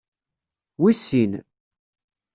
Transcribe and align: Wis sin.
Wis 0.81 0.99
sin. 1.07 1.31